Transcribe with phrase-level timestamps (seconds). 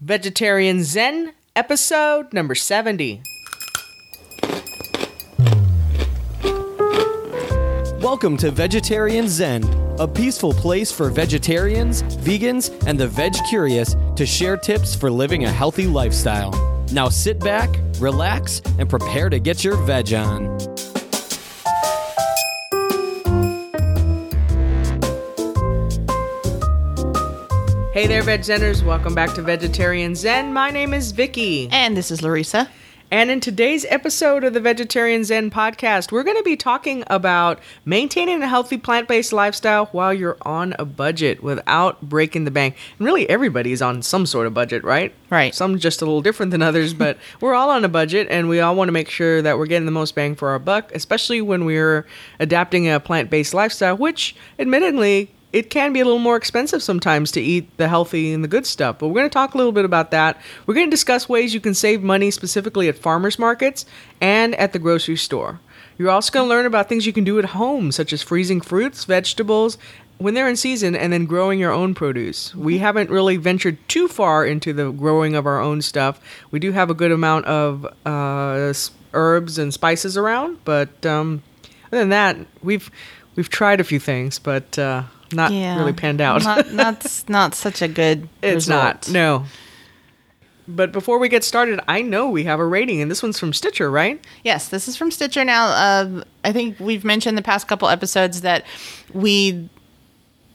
[0.00, 3.22] Vegetarian Zen, episode number 70.
[8.02, 9.62] Welcome to Vegetarian Zen,
[10.00, 15.44] a peaceful place for vegetarians, vegans, and the veg curious to share tips for living
[15.44, 16.50] a healthy lifestyle.
[16.92, 17.70] Now sit back,
[18.00, 20.73] relax, and prepare to get your veg on.
[27.94, 28.82] Hey there, Veg Zeners.
[28.82, 30.52] Welcome back to Vegetarian Zen.
[30.52, 31.68] My name is Vicky.
[31.70, 32.68] And this is Larissa.
[33.08, 37.60] And in today's episode of the Vegetarian Zen podcast, we're going to be talking about
[37.84, 42.74] maintaining a healthy plant based lifestyle while you're on a budget without breaking the bank.
[42.98, 45.14] And really, everybody's on some sort of budget, right?
[45.30, 45.54] Right.
[45.54, 48.58] Some just a little different than others, but we're all on a budget and we
[48.58, 51.40] all want to make sure that we're getting the most bang for our buck, especially
[51.40, 52.06] when we're
[52.40, 57.30] adapting a plant based lifestyle, which admittedly it can be a little more expensive sometimes
[57.30, 58.98] to eat the healthy and the good stuff.
[58.98, 60.42] But we're going to talk a little bit about that.
[60.66, 63.86] We're going to discuss ways you can save money specifically at farmers markets
[64.20, 65.60] and at the grocery store.
[65.96, 68.60] You're also going to learn about things you can do at home, such as freezing
[68.60, 69.78] fruits, vegetables,
[70.18, 72.52] when they're in season, and then growing your own produce.
[72.56, 76.20] We haven't really ventured too far into the growing of our own stuff.
[76.50, 78.74] We do have a good amount of uh,
[79.12, 81.44] herbs and spices around, but um,
[81.92, 82.90] other than that, we've
[83.36, 86.42] we've tried a few things, but uh, not really panned out.
[86.44, 88.82] not, not, not such a good It's result.
[88.82, 89.10] not.
[89.10, 89.44] No.
[90.66, 93.52] But before we get started, I know we have a rating, and this one's from
[93.52, 94.24] Stitcher, right?
[94.44, 95.66] Yes, this is from Stitcher now.
[95.66, 98.64] Uh, I think we've mentioned the past couple episodes that
[99.12, 99.68] we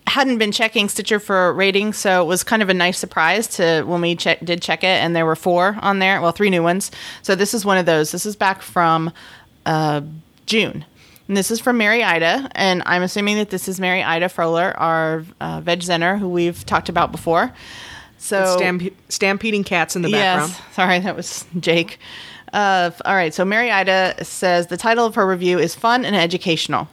[0.08, 3.84] hadn't been checking Stitcher for ratings, so it was kind of a nice surprise to
[3.84, 6.20] when we check, did check it, and there were four on there.
[6.22, 6.90] Well, three new ones.
[7.22, 8.12] So this is one of those.
[8.12, 9.12] This is back from
[9.68, 10.02] uh,
[10.48, 10.86] June.
[11.30, 14.74] And this is from Mary Ida, and I'm assuming that this is Mary Ida Frohler,
[14.76, 17.54] our uh, veg zenner who we've talked about before.
[18.18, 20.52] So Stamp- stampeding cats in the background.
[20.52, 22.00] Yes, sorry, that was Jake.
[22.52, 26.16] Uh, all right, so Mary Ida says the title of her review is Fun and
[26.16, 26.88] Educational.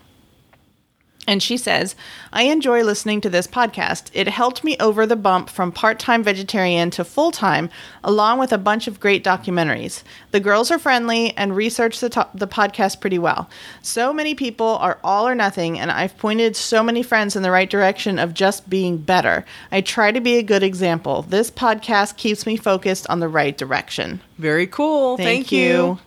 [1.27, 1.97] And she says,
[2.33, 4.11] I enjoy listening to this podcast.
[4.13, 7.69] It helped me over the bump from part time vegetarian to full time,
[8.05, 10.03] along with a bunch of great documentaries.
[10.31, 13.51] The girls are friendly and research the, to- the podcast pretty well.
[13.83, 17.51] So many people are all or nothing, and I've pointed so many friends in the
[17.51, 19.45] right direction of just being better.
[19.73, 21.23] I try to be a good example.
[21.23, 24.21] This podcast keeps me focused on the right direction.
[24.39, 25.17] Very cool.
[25.17, 25.99] Thank, you.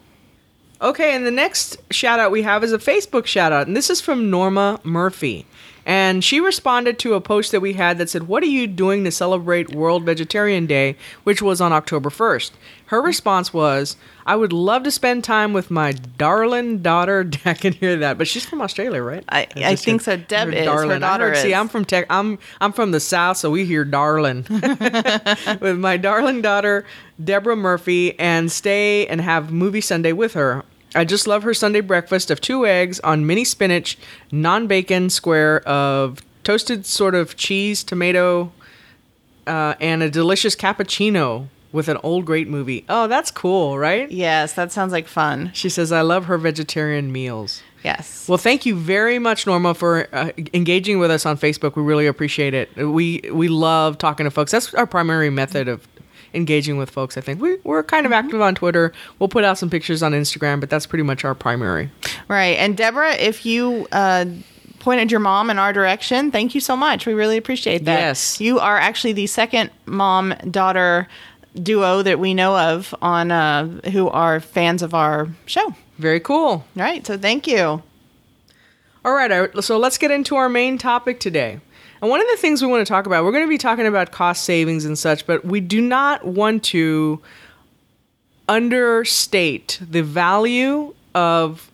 [0.82, 3.90] Okay, and the next shout out we have is a Facebook shout out, and this
[3.90, 5.46] is from Norma Murphy.
[5.86, 9.04] And she responded to a post that we had that said, What are you doing
[9.06, 12.52] to celebrate World Vegetarian Day, which was on October 1st?
[12.88, 13.96] Her response was,
[14.26, 17.30] I would love to spend time with my darling daughter.
[17.46, 19.24] I can hear that, but she's from Australia, right?
[19.30, 20.18] I- I think heard so.
[20.18, 20.60] Deb her is.
[20.60, 20.92] Her darling.
[20.92, 21.54] I daughter heard- See.
[21.54, 22.06] I'm from tech.
[22.10, 26.86] I'm I'm from the south, so we hear darling with my darling daughter
[27.24, 30.64] Deborah Murphy and stay and have movie Sunday with her.
[30.96, 33.98] I just love her Sunday breakfast of two eggs on mini spinach,
[34.32, 38.52] non bacon square of toasted sort of cheese, tomato,
[39.46, 42.86] uh, and a delicious cappuccino with an old great movie.
[42.90, 44.10] Oh, that's cool, right?
[44.12, 45.52] Yes, that sounds like fun.
[45.54, 47.62] She says, I love her vegetarian meals.
[47.84, 48.28] Yes.
[48.28, 51.76] Well, thank you very much, Norma, for uh, engaging with us on Facebook.
[51.76, 52.76] We really appreciate it.
[52.76, 54.52] We we love talking to folks.
[54.52, 55.88] That's our primary method of
[56.34, 57.18] engaging with folks.
[57.18, 58.94] I think we we're kind of active on Twitter.
[59.18, 61.92] We'll put out some pictures on Instagram, but that's pretty much our primary.
[62.28, 62.58] Right.
[62.58, 64.26] And Deborah, if you uh,
[64.80, 67.06] pointed your mom in our direction, thank you so much.
[67.06, 68.00] We really appreciate that.
[68.00, 68.40] Yes.
[68.40, 71.08] You are actually the second mom daughter
[71.62, 75.74] duo that we know of on uh, who are fans of our show.
[75.98, 76.66] Very cool.
[76.76, 77.06] Right.
[77.06, 77.84] So thank you.
[79.06, 81.62] All right, so let's get into our main topic today.
[82.02, 83.86] And one of the things we want to talk about, we're going to be talking
[83.86, 87.22] about cost savings and such, but we do not want to
[88.48, 91.72] understate the value of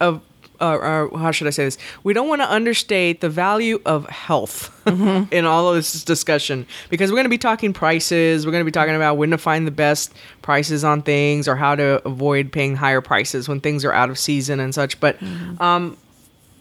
[0.00, 0.22] of
[0.60, 1.78] uh, or how should I say this?
[2.04, 7.10] We don't want to understate the value of health in all of this discussion because
[7.10, 8.46] we're going to be talking prices.
[8.46, 11.56] We're going to be talking about when to find the best prices on things or
[11.56, 15.00] how to avoid paying higher prices when things are out of season and such.
[15.00, 15.20] But
[15.60, 15.96] um,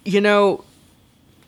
[0.05, 0.65] you know,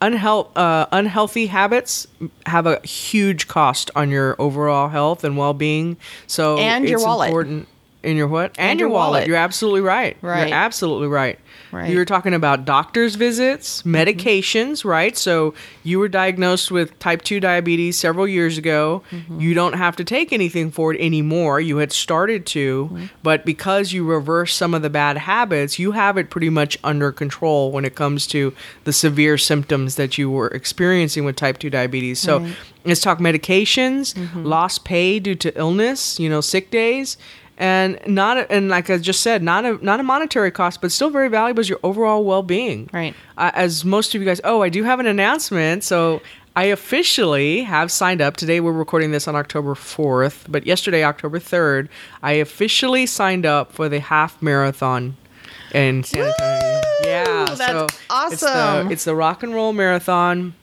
[0.06, 2.08] unhealth, uh, unhealthy habits
[2.46, 5.98] have a huge cost on your overall health and well-being.
[6.28, 7.28] So And your it's wallet.
[7.30, 7.68] important.
[8.06, 8.52] In your what?
[8.58, 9.12] And, And your your wallet.
[9.12, 9.28] wallet.
[9.28, 10.18] You're absolutely right.
[10.22, 10.48] Right.
[10.48, 11.40] You're absolutely right.
[11.72, 11.90] Right.
[11.90, 13.96] You were talking about doctor's visits, mm-hmm.
[13.96, 15.18] medications, right?
[15.18, 15.54] So
[15.84, 19.04] you were diagnosed with type 2 diabetes several years ago.
[19.12, 19.40] Mm-hmm.
[19.42, 21.60] You don't have to take anything for it anymore.
[21.60, 23.06] You had started to, mm-hmm.
[23.24, 27.12] but because you reverse some of the bad habits, you have it pretty much under
[27.12, 28.54] control when it comes to
[28.84, 32.20] the severe symptoms that you were experiencing with type 2 diabetes.
[32.20, 32.48] So
[32.86, 37.18] let's talk medications, lost pay due to illness, you know, sick days
[37.58, 41.10] and not and like I just said, not a not a monetary cost, but still
[41.10, 42.90] very valuable is your overall well being.
[42.94, 43.16] Right.
[43.38, 45.84] Uh, as most of you guys, oh, I do have an announcement.
[45.84, 46.22] So
[46.58, 48.38] I officially have signed up.
[48.38, 51.90] Today we're recording this on October fourth, but yesterday, October third,
[52.24, 55.18] I officially signed up for the half marathon
[55.74, 56.82] in San Antonio.
[57.04, 58.88] Yeah, that's so It's awesome.
[58.88, 60.56] the, it's the rock and roll marathon.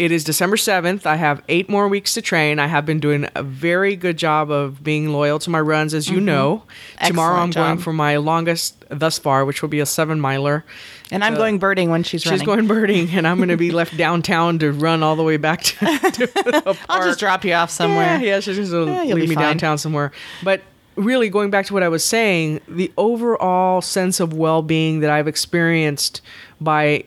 [0.00, 1.04] It is December 7th.
[1.04, 2.58] I have eight more weeks to train.
[2.58, 6.08] I have been doing a very good job of being loyal to my runs, as
[6.08, 6.62] you know.
[7.04, 7.60] Tomorrow I'm Mm-hmm.
[7.60, 10.64] Going for my longest thus far, which will be a seven miler.
[11.10, 12.38] And I'm going birding when she's, She's running.
[12.40, 15.36] She's going birding, and I'm going to be left downtown to run all the way
[15.36, 16.78] back to, to.
[16.88, 18.16] I'll just drop you off somewhere.
[18.16, 19.44] Yeah, yeah she's just gonna Yeah, leave me fine.
[19.44, 20.12] downtown somewhere.
[20.42, 20.62] But
[20.96, 25.28] really, going back to what I was saying, the overall sense of well-being that I've
[25.28, 26.22] experienced
[26.58, 27.04] by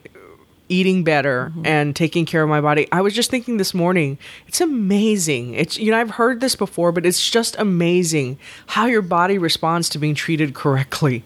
[0.74, 1.66] eating better Mm-hmm.
[1.66, 2.88] and taking care of my body.
[2.92, 4.18] I was just thinking this morning,
[4.48, 5.54] it's amazing.
[5.54, 8.38] It's you know, I've heard this before, but it's just amazing
[8.68, 11.24] how your body responds to being treated correctly.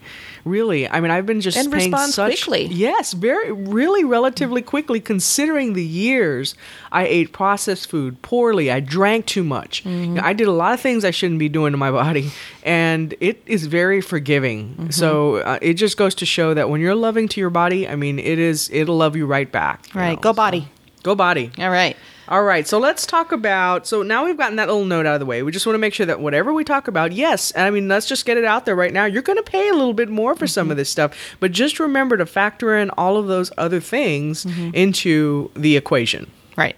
[0.48, 0.88] Really.
[0.90, 2.66] I mean, I've been just And paying responds such quickly.
[2.68, 6.56] Yes, very really relatively quickly considering the years
[6.92, 9.86] I ate processed food poorly, I drank too much.
[9.86, 12.32] You know, I did a lot of things I shouldn't be doing to my body
[12.64, 14.92] and it is very forgiving.
[14.92, 17.96] So, uh, it just goes to show that when you're loving to your body, I
[17.96, 19.88] mean, it is it'll love you right back.
[19.94, 20.16] Right.
[20.16, 20.68] know, Go so- body.
[21.04, 21.52] Go body.
[21.60, 21.96] All right.
[22.30, 23.88] All right, so let's talk about.
[23.88, 25.44] So now we've gotten that little note out of the way.
[25.44, 28.06] We just want to make sure that whatever we talk about, yes, I mean, let's
[28.06, 29.06] just get it out there right now.
[29.06, 30.80] You're going to pay a little bit more for some of mm-hmm.
[30.80, 34.72] this stuff, but just remember to factor in all of those other things mm-hmm.
[34.74, 36.30] into the equation.
[36.58, 36.76] Right.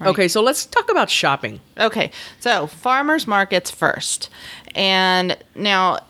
[0.00, 0.08] Right.
[0.08, 1.60] Okay, so let's talk about shopping.
[1.78, 4.30] Okay, so farmers markets first.
[4.74, 6.00] And now,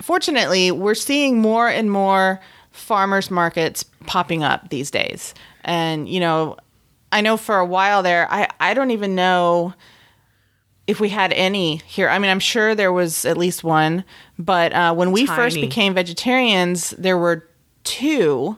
[0.00, 2.40] fortunately, we're seeing more and more
[2.72, 5.34] farmers markets popping up these days.
[5.64, 6.56] And, you know,
[7.12, 9.74] I know for a while there, I, I don't even know
[10.86, 12.08] if we had any here.
[12.08, 14.04] I mean, I'm sure there was at least one,
[14.38, 17.48] but uh, when we first became vegetarians, there were
[17.84, 18.56] two.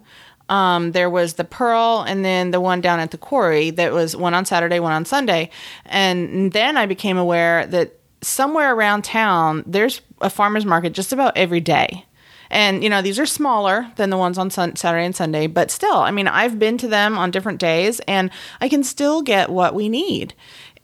[0.49, 4.17] Um, there was the Pearl, and then the one down at the quarry that was
[4.17, 5.51] one on Saturday, one on Sunday.
[5.87, 11.37] And then I became aware that somewhere around town, there's a farmer's market just about
[11.37, 12.05] every day.
[12.53, 15.71] And, you know, these are smaller than the ones on sun- Saturday and Sunday, but
[15.71, 19.49] still, I mean, I've been to them on different days and I can still get
[19.49, 20.35] what we need.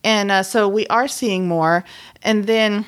[0.03, 1.85] And uh, so we are seeing more.
[2.23, 2.87] And then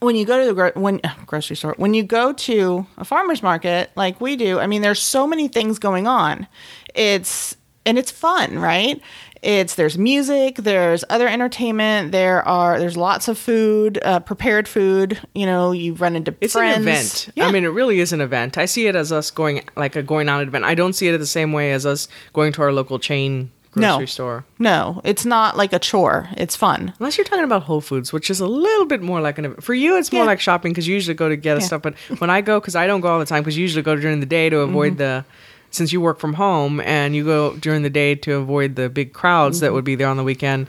[0.00, 3.04] when you go to the gro- when uh, grocery store, when you go to a
[3.04, 6.48] farmer's market like we do, I mean, there's so many things going on.
[6.94, 9.00] It's and it's fun, right?
[9.42, 15.18] It's there's music, there's other entertainment, there are there's lots of food, uh, prepared food.
[15.34, 16.38] You know, you run into friends.
[16.42, 16.76] It's friends.
[16.76, 17.28] an event.
[17.34, 17.46] Yeah.
[17.48, 18.56] I mean, it really is an event.
[18.56, 20.64] I see it as us going like a going out event.
[20.64, 24.00] I don't see it the same way as us going to our local chain grocery
[24.00, 24.04] No.
[24.06, 24.44] store.
[24.58, 26.28] no, it's not like a chore.
[26.36, 26.92] It's fun.
[27.00, 29.64] Unless you're talking about Whole Foods, which is a little bit more like an event.
[29.64, 30.26] For you, it's more Yeah.
[30.26, 31.64] like shopping because you usually go to get Yeah.
[31.66, 31.82] stuff.
[31.82, 33.96] But when I go, because I don't go all the time, because you usually go
[33.96, 34.98] during the day to avoid Mm-hmm.
[34.98, 35.24] the.
[35.72, 39.12] Since you work from home and you go during the day to avoid the big
[39.12, 39.64] crowds Mm-hmm.
[39.66, 40.68] that would be there on the weekend,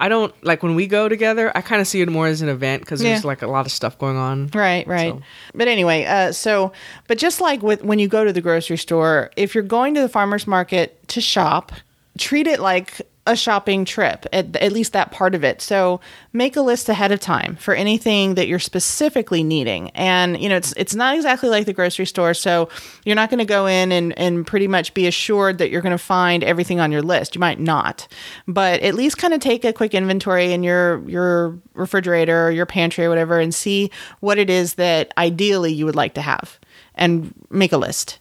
[0.00, 1.52] I don't like when we go together.
[1.56, 3.72] I kind of see it more as an event because there's like a lot of
[3.72, 4.48] stuff going on.
[4.54, 5.12] Right, right.
[5.12, 5.22] So-
[5.54, 6.72] But anyway, uh, so
[7.08, 10.00] but just like with when you go to the grocery store, if you're going to
[10.00, 11.72] the farmers market to shop,
[12.18, 15.62] treat it like a shopping trip, at, at least that part of it.
[15.62, 16.00] So
[16.32, 19.90] make a list ahead of time for anything that you're specifically needing.
[19.90, 22.68] And you know, it's it's not exactly like the grocery store, so
[23.04, 25.92] you're not going to go in and and pretty much be assured that you're going
[25.92, 27.34] to find everything on your list.
[27.34, 28.06] You might not,
[28.46, 32.66] but at least kind of take a quick inventory in your your refrigerator or your
[32.66, 33.90] pantry or whatever, and see
[34.20, 36.58] what it is that ideally you would like to have,
[36.94, 38.18] and make a list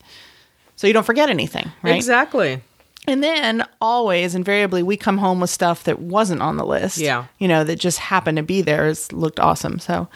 [0.75, 1.71] so you don't forget anything.
[1.81, 1.95] Right?
[1.95, 2.61] Exactly.
[3.07, 6.97] And then always, invariably, we come home with stuff that wasn't on the list.
[6.97, 7.25] Yeah.
[7.37, 8.87] You know, that just happened to be there.
[8.87, 9.79] It's looked awesome.
[9.79, 10.07] So,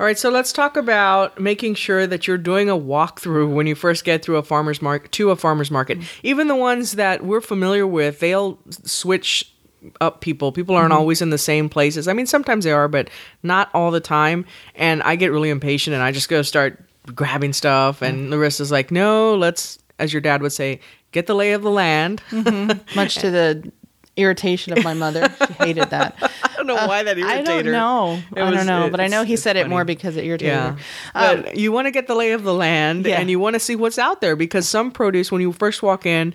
[0.00, 3.74] All right, so let's talk about making sure that you're doing a walkthrough when you
[3.74, 5.98] first get through a farmer's market to a farmer's market.
[5.98, 6.26] Mm-hmm.
[6.26, 9.52] Even the ones that we're familiar with, they'll switch
[10.00, 10.52] up people.
[10.52, 11.00] People aren't mm-hmm.
[11.00, 12.06] always in the same places.
[12.06, 13.10] I mean, sometimes they are, but
[13.42, 14.44] not all the time.
[14.76, 18.00] And I get really impatient and I just go start grabbing stuff.
[18.00, 18.34] And mm-hmm.
[18.34, 20.78] Larissa's like, no, let's, as your dad would say,
[21.12, 22.22] get the lay of the land.
[22.94, 23.72] much to the
[24.16, 26.16] irritation of my mother, she hated that.
[26.42, 27.72] I don't know why that irritated I don't her.
[27.72, 28.20] know.
[28.34, 30.52] It I was- don't know, but I know he said it more because it irritated
[30.54, 30.70] Yeah.
[31.14, 31.36] her.
[31.36, 33.20] Um, But you want to get the lay of the land Yeah.
[33.20, 36.04] and you want to see what's out there because some produce, when you first walk
[36.04, 36.34] in,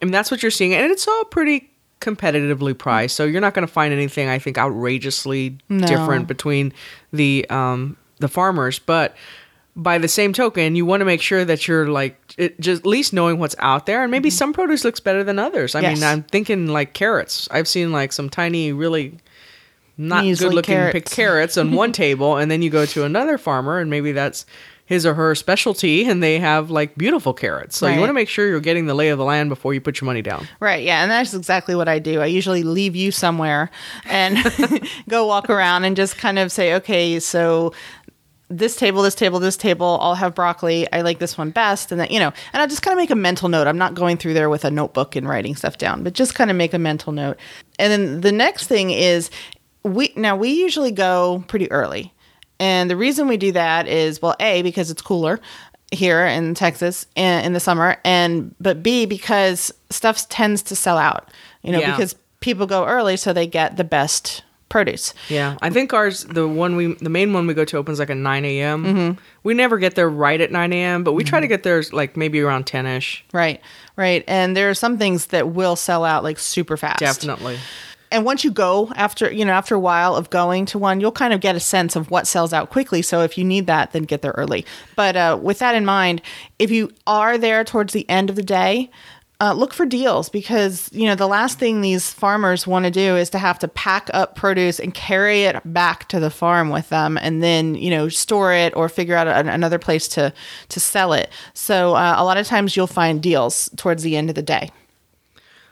[0.00, 1.68] and that's what you're seeing, and it's all pretty
[2.00, 3.16] competitively priced.
[3.16, 5.86] So you're not going to find anything, I think, outrageously No.
[5.86, 6.72] different between
[7.12, 8.78] the um, the farmers.
[8.78, 9.16] But
[9.76, 12.86] by the same token, you want to make sure that you're like it, just at
[12.86, 15.74] least knowing what's out there, and maybe some produce looks better than others.
[15.74, 15.90] I Mm-hmm.
[15.90, 16.00] Yes.
[16.00, 17.46] mean, I'm thinking like carrots.
[17.50, 19.18] I've seen like some tiny, really
[19.98, 20.92] not Measly good looking carrots.
[20.92, 24.44] pick carrots on one table and then you go to another farmer and maybe that's
[24.84, 27.94] his or her specialty and they have like beautiful carrots so Right.
[27.94, 29.98] you want to make sure you're getting the lay of the land before you put
[29.98, 32.20] your money down Right, yeah, and that's exactly what I do.
[32.20, 33.70] I usually leave you somewhere
[34.04, 34.36] and
[35.08, 37.72] go walk around and just kind of say, okay, so
[38.48, 40.86] this table, this table, this table, all have broccoli.
[40.92, 43.10] I like this one best, and then you know, and I just kind of make
[43.10, 43.66] a mental note.
[43.66, 46.50] I'm not going through there with a notebook and writing stuff down, but just kind
[46.50, 47.38] of make a mental note.
[47.78, 49.30] And then the next thing is
[49.82, 52.12] we now we usually go pretty early,
[52.60, 55.40] and the reason we do that is well, a because it's cooler
[55.92, 60.98] here in Texas in, in the summer, and but b because stuff tends to sell
[60.98, 61.30] out.
[61.62, 61.90] You know, Yeah.
[61.92, 65.14] because people go early, so they get the best produce.
[65.28, 68.10] yeah i think ours the one we the main one we go to opens like
[68.10, 71.46] at 9 a.m we never get there right at 9 a.m but we try to
[71.46, 73.60] get there like maybe around 10ish Right,
[73.96, 74.24] right.
[74.26, 76.98] And there are some things that will sell out like super fast.
[77.00, 77.58] definitely
[78.10, 81.10] And once you go after, you know, after a while of going to one, you'll
[81.12, 83.02] kind of get a sense of what sells out quickly.
[83.02, 84.64] So if you need that, then get there early.
[84.94, 86.22] But uh, with that in mind,
[86.58, 88.90] if you are there towards the end of the day,
[89.40, 93.16] uh, look for deals because you know the last thing these farmers want to do
[93.16, 96.88] is to have to pack up produce and carry it back to the farm with
[96.88, 100.32] them, and then you know store it or figure out an, another place to
[100.70, 101.30] to sell it.
[101.52, 104.70] So uh, a lot of times you'll find deals towards the end of the day.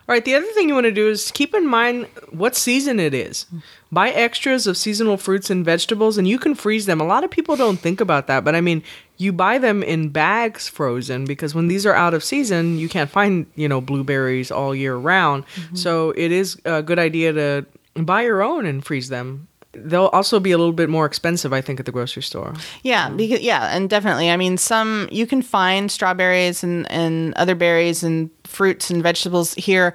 [0.07, 3.01] All right, the other thing you want to do is keep in mind what season
[3.01, 3.47] it is.
[3.91, 7.01] Buy extras of seasonal fruits and vegetables, and you can freeze them.
[7.01, 8.83] A lot of people don't think about that, but I mean,
[9.17, 13.11] you buy them in bags frozen because when these are out of season, you can't
[13.11, 15.47] find, you know, blueberries all year round.
[15.47, 15.77] Mm-hmm.
[15.77, 19.49] So it is a good idea to buy your own and freeze them.
[19.77, 22.55] They'll also be a little bit more expensive, I think, at the grocery store.
[22.83, 23.17] Yeah, mm.
[23.17, 24.31] because yeah, and definitely.
[24.31, 29.55] I mean, some you can find strawberries and and other berries and fruits and vegetables
[29.55, 29.95] here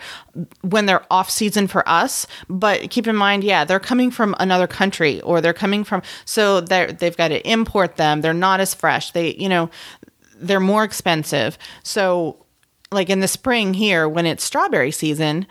[0.61, 2.27] when they're off season for us.
[2.49, 6.61] But keep in mind, yeah, they're coming from another country or they're coming from so
[6.61, 8.21] they they've got to import them.
[8.21, 9.11] They're not as fresh.
[9.11, 9.69] They you know
[10.35, 11.57] they're more expensive.
[11.83, 12.45] So
[12.91, 15.45] like in the spring here when it's strawberry season,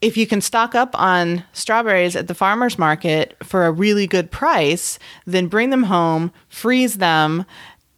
[0.00, 4.30] if you can stock up on strawberries at the farmer's market for a really good
[4.30, 7.44] price, then bring them home, freeze them,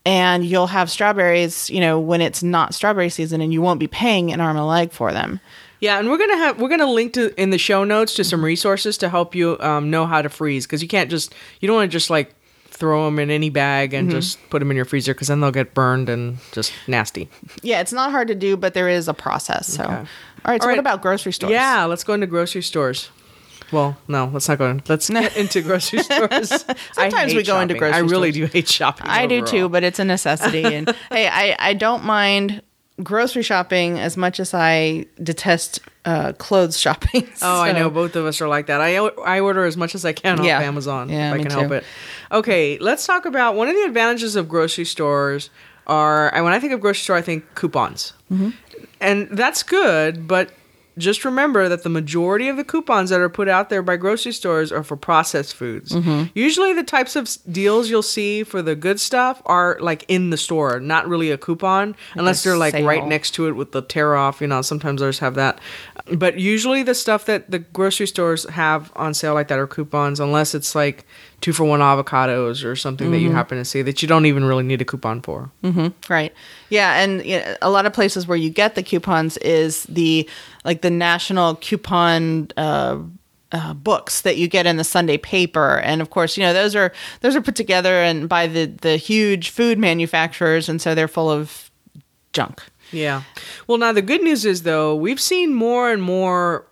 [0.03, 3.87] and you'll have strawberries, you know, when it's not strawberry season and you won't be
[3.87, 5.39] paying an arm and a leg for them.
[5.79, 8.45] Yeah, and we're gonna have we're gonna link to in the show notes to some
[8.45, 11.75] resources to help you um, know how to freeze because you can't just you don't
[11.75, 12.35] want to just like
[12.81, 15.51] throw them in any bag and just put them in your freezer because then they'll
[15.51, 17.29] get burned and just nasty.
[17.61, 19.67] Yeah, it's not hard to do, but there is a process.
[19.67, 20.07] So,
[20.45, 20.61] all right.
[20.61, 21.51] So, All what about grocery stores?
[21.51, 23.09] Yeah, let's go into grocery stores.
[23.71, 24.69] Well, no, let's not go.
[24.69, 24.81] In.
[24.87, 26.49] Let's get into grocery stores.
[26.93, 27.77] Sometimes we go into shopping.
[27.79, 28.49] grocery I really stores.
[28.49, 29.07] do hate shopping.
[29.07, 30.63] I do too, but it's a necessity.
[30.75, 32.61] And hey, I, I don't mind
[33.01, 37.27] grocery shopping as much as I detest uh, clothes shopping.
[37.41, 37.89] Oh, I know.
[37.89, 38.81] Both of us are like that.
[38.81, 40.57] I I order as much as I can Yeah.
[40.57, 41.59] off Amazon Yeah, if I can too.
[41.59, 41.83] help it.
[42.31, 45.49] Okay, let's talk about one of the advantages of grocery stores
[45.87, 46.33] are.
[46.35, 48.49] And when I think of grocery store, I think coupons, Mm-hmm.
[48.99, 50.27] And that's good.
[50.27, 50.51] But
[50.97, 54.31] just remember that the majority of the coupons that are put out there by grocery
[54.33, 55.91] stores are for processed foods.
[55.93, 56.25] Mm-hmm.
[56.35, 60.37] Usually, the types of deals you'll see for the good stuff are like in the
[60.37, 64.15] store, not really a coupon, unless they're like right next to it with the tear
[64.15, 64.41] off.
[64.41, 65.59] You know, sometimes others have that.
[66.13, 70.19] But usually, the stuff that the grocery stores have on sale like that are coupons,
[70.19, 71.05] unless it's like
[71.39, 73.25] two for one avocados or something that Mm-hmm.
[73.25, 75.49] you happen to see that you don't even really need a coupon for.
[76.07, 76.33] Right.
[76.69, 80.29] Yeah, and you know, a lot of places where you get the coupons is the
[80.63, 82.99] like the national coupon uh,
[83.51, 86.75] uh, books that you get in the Sunday paper, and of course, you know those
[86.75, 91.07] are those are put together and by the the huge food manufacturers, and so they're
[91.07, 91.69] full of
[92.33, 92.63] junk.
[92.91, 93.23] Yeah.
[93.67, 96.65] Well, now the good news is though we've seen more and more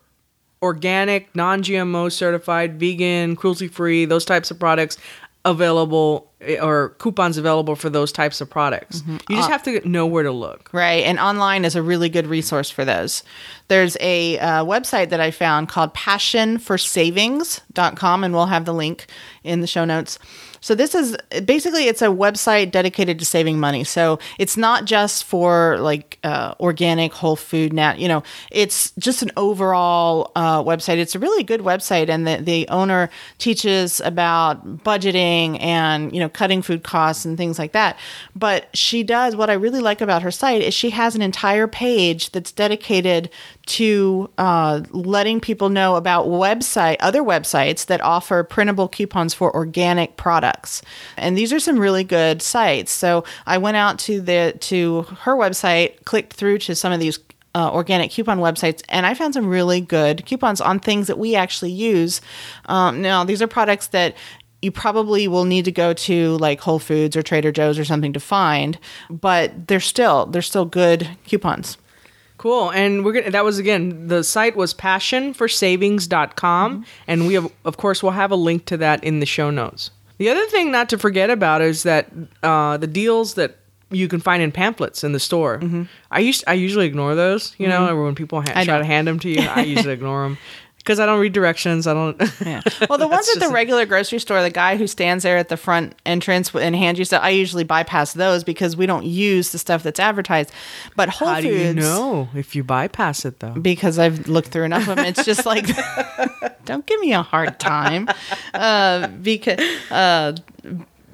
[0.62, 4.98] organic, non-GMO certified, vegan, cruelty-free, those types of products
[5.46, 9.04] available eh, or coupons available for those types of products.
[9.08, 10.70] You just have to know where to look.
[10.74, 11.06] Right.
[11.06, 13.24] And online is a really good resource for those.
[13.68, 19.06] There's a uh, website that I found called passionforsavings.com, and we'll have the link
[19.44, 20.18] in the show notes.
[20.62, 23.84] So this is basically it's a website dedicated to saving money.
[23.84, 28.00] So it's not just for like uh, organic, whole food, nat.
[28.00, 30.98] You know, it's just an overall uh, website.
[30.98, 36.30] It's a really good website, and the the owner teaches about budgeting and you know
[36.30, 37.98] cutting food costs and things like that.
[38.36, 41.68] But she does what I really like about her site is she has an entire
[41.68, 43.30] page that's dedicated
[43.68, 50.18] to uh, letting people know about website other websites that offer printable coupons for organic
[50.18, 50.49] products
[51.18, 55.36] and these are some really good sites so i went out to the to her
[55.36, 57.20] website clicked through to some of these
[57.56, 61.36] uh, organic coupon websites and i found some really good coupons on things that we
[61.36, 62.22] actually use
[62.66, 64.16] um, now these are products that
[64.62, 68.14] you probably will need to go to like Whole Foods or Trader Joe's or something
[68.14, 68.78] to find,
[69.10, 71.78] but they're still they're still good coupons.
[72.38, 72.72] Cool.
[72.72, 76.84] And we're gonna that was again the site was passionforsavings.com mm-hmm.
[77.08, 79.92] and we have of course we'll have a link to that in the show notes.
[80.20, 82.12] The other thing not to forget about is that
[82.44, 83.58] uh, the deals that
[83.90, 85.58] you can find in pamphlets in the store.
[85.58, 85.84] Mm-hmm.
[86.12, 87.56] I used I usually ignore those.
[87.58, 87.86] You mm-hmm.
[87.86, 90.38] know, when people ha- try to hand them to you, I usually ignore them
[90.80, 91.86] because I don't read directions.
[91.88, 92.20] I don't.
[92.46, 92.62] yeah.
[92.90, 95.58] Well, the ones at the regular grocery store, the guy who stands there at the
[95.58, 99.60] front entrance and hands you stuff, I usually bypass those because we don't use the
[99.60, 100.52] stuff that's advertised.
[100.96, 103.54] But Whole How Foods, do you know if you bypass it though?
[103.54, 105.06] Because I've looked through enough of them.
[105.06, 105.68] It's just like,
[106.66, 108.10] don't give me a hard time,
[108.54, 109.60] uh, because.
[109.92, 110.34] Uh,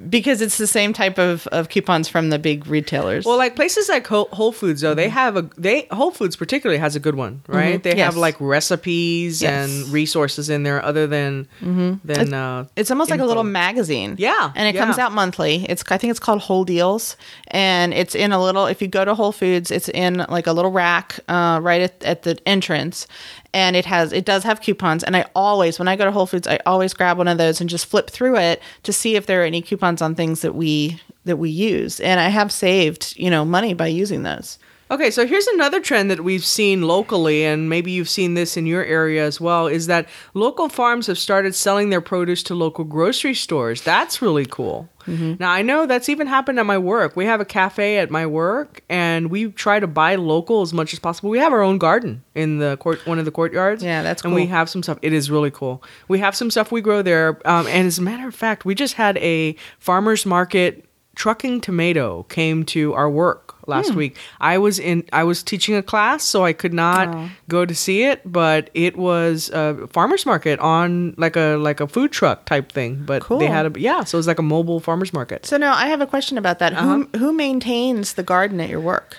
[0.09, 3.25] because it's the same type of, of coupons from the big retailers.
[3.25, 6.95] Well, like places like Whole Foods, though, they have a they Whole Foods particularly has
[6.95, 7.75] a good one, right?
[7.75, 7.81] Mm-hmm.
[7.81, 8.05] They yes.
[8.05, 9.69] have like recipes yes.
[9.69, 11.95] and resources in there other than mm-hmm.
[12.05, 13.23] than it's, uh, it's almost info.
[13.23, 14.15] like a little magazine.
[14.17, 14.85] Yeah, and it yeah.
[14.85, 15.65] comes out monthly.
[15.69, 18.65] It's I think it's called Whole Deals, and it's in a little.
[18.65, 22.03] If you go to Whole Foods, it's in like a little rack uh, right at,
[22.03, 23.07] at the entrance,
[23.55, 25.03] and it has it does have coupons.
[25.03, 27.61] And i always when i go to whole foods i always grab one of those
[27.61, 30.53] and just flip through it to see if there are any coupons on things that
[30.53, 31.99] we that we use.
[31.99, 34.59] And i have saved you know money by using those
[34.91, 38.67] Okay, so here's another trend that we've seen locally, and maybe you've seen this in
[38.67, 42.83] your area as well, is that local farms have started selling their produce to local
[42.83, 43.81] grocery stores.
[43.81, 44.87] That's really cool.
[45.07, 45.35] Mm-hmm.
[45.39, 47.15] Now, I know that's even happened at my work.
[47.15, 50.93] We have a cafe at my work, and we try to buy local as much
[50.93, 51.31] as possible.
[51.31, 53.83] We have our own garden in the court, one of the courtyards.
[53.83, 54.29] Yeah, that's cool.
[54.29, 54.99] And we have some stuff.
[55.01, 55.83] It is really cool.
[56.07, 57.39] We have some stuff we grow there.
[57.45, 62.23] Um, and as a matter of fact, we just had a farmer's market trucking tomato
[62.23, 63.97] came to our work last hmm.
[63.97, 64.17] week.
[64.39, 67.29] I was in I was teaching a class, so I could not oh.
[67.47, 71.87] go to see it, but it was a farmers market on like a like a
[71.87, 73.03] food truck type thing.
[73.05, 73.39] But cool.
[73.39, 75.45] they had a yeah, so it was like a mobile farmers market.
[75.45, 76.73] So now I have a question about that.
[76.73, 77.05] Uh-huh.
[77.13, 79.17] Who who maintains the garden at your work?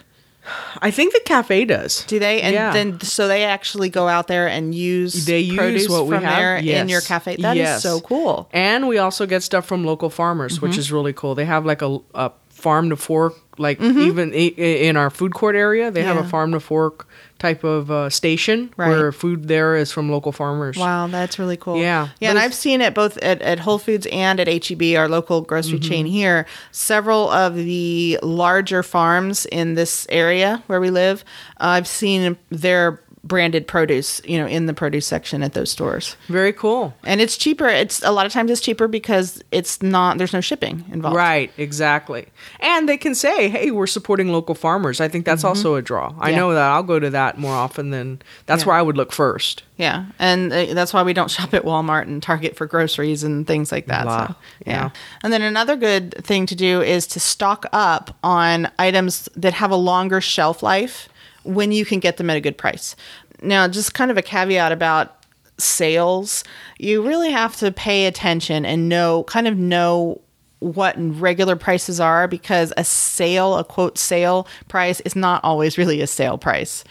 [0.78, 2.04] I think the cafe does.
[2.04, 2.40] Do they?
[2.40, 2.72] And yeah.
[2.72, 6.58] then so they actually go out there and use they use what we have there
[6.58, 6.82] yes.
[6.82, 7.36] in your cafe.
[7.36, 7.78] That yes.
[7.78, 8.48] is so cool.
[8.52, 10.66] And we also get stuff from local farmers, mm-hmm.
[10.66, 11.34] which is really cool.
[11.34, 13.98] They have like a, a farm to fork like mm-hmm.
[14.00, 16.12] even in our food court area they yeah.
[16.12, 18.88] have a farm to fork type of uh, station right.
[18.88, 22.54] where food there is from local farmers wow that's really cool yeah yeah and i've
[22.54, 25.88] seen it both at, at whole foods and at HEB our local grocery mm-hmm.
[25.88, 31.24] chain here several of the larger farms in this area where we live
[31.60, 36.16] uh, i've seen their branded produce, you know, in the produce section at those stores.
[36.28, 36.94] Very cool.
[37.04, 37.66] And it's cheaper.
[37.66, 41.16] It's a lot of times it's cheaper because it's not there's no shipping involved.
[41.16, 42.28] Right, exactly.
[42.60, 45.48] And they can say, "Hey, we're supporting local farmers." I think that's mm-hmm.
[45.48, 46.14] also a draw.
[46.18, 46.36] I yeah.
[46.36, 48.68] know that I'll go to that more often than that's yeah.
[48.68, 49.62] where I would look first.
[49.76, 50.06] Yeah.
[50.18, 53.72] And uh, that's why we don't shop at Walmart and Target for groceries and things
[53.72, 54.04] like that.
[54.04, 54.34] So,
[54.66, 54.72] yeah.
[54.72, 54.90] yeah.
[55.22, 59.70] And then another good thing to do is to stock up on items that have
[59.70, 61.08] a longer shelf life
[61.46, 62.96] when you can get them at a good price.
[63.42, 65.24] Now, just kind of a caveat about
[65.58, 66.44] sales,
[66.78, 70.20] you really have to pay attention and know, kind of know
[70.60, 76.00] what regular prices are because a sale, a quote sale price, is not always really
[76.00, 76.82] a sale price.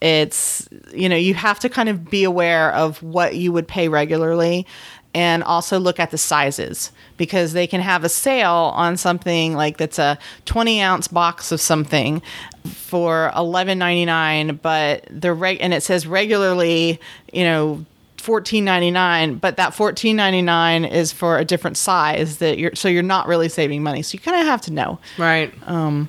[0.00, 3.88] It's, you know, you have to kind of be aware of what you would pay
[3.88, 4.66] regularly
[5.14, 9.76] and also look at the sizes because they can have a sale on something like
[9.76, 12.22] that's a 20 ounce box of something
[12.64, 17.00] for 11.99 but the reg and it says regularly
[17.32, 17.84] you know
[18.22, 23.48] 14.99 but that 14.99 is for a different size that you're so you're not really
[23.48, 24.02] saving money.
[24.02, 25.00] So you kind of have to know.
[25.18, 25.52] Right.
[25.68, 26.08] Um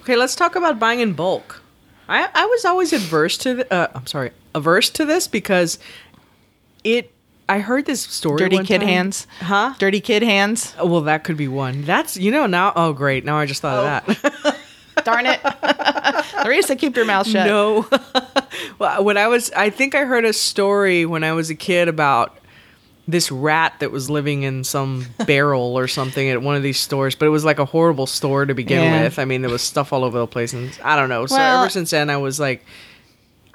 [0.00, 1.62] okay let's talk about buying in bulk.
[2.08, 5.78] I i was always adverse to the, uh, i'm sorry averse to this because
[6.82, 7.12] it
[7.48, 8.38] I heard this story.
[8.38, 8.88] Dirty kid time.
[8.88, 9.74] hands, huh?
[9.78, 10.74] Dirty kid hands.
[10.78, 11.82] Oh, well, that could be one.
[11.82, 12.72] That's you know now.
[12.76, 13.24] Oh, great!
[13.24, 14.12] Now I just thought oh.
[14.12, 14.58] of that.
[15.04, 15.40] Darn it,
[16.44, 17.46] Larissa, keep your mouth shut.
[17.46, 17.88] No.
[18.78, 21.88] well, when I was, I think I heard a story when I was a kid
[21.88, 22.36] about
[23.06, 27.14] this rat that was living in some barrel or something at one of these stores,
[27.14, 29.02] but it was like a horrible store to begin Yeah.
[29.04, 29.18] with.
[29.18, 31.24] I mean, there was stuff all over the place, and I don't know.
[31.26, 32.66] So Well- ever since then, I was like,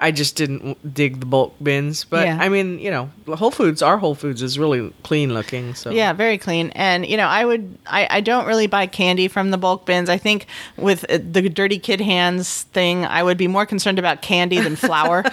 [0.04, 2.04] I just didn't dig the bulk bins.
[2.04, 2.38] But Yeah.
[2.42, 5.76] I mean, you know, Whole Foods, our Whole Foods is really clean looking.
[5.76, 6.72] So Yeah, very clean.
[6.76, 10.10] And you know, I would I, I don't really buy candy from the bulk bins.
[10.10, 14.22] I think with uh, the dirty kid hands thing, I would be more concerned about
[14.22, 15.24] candy than flour.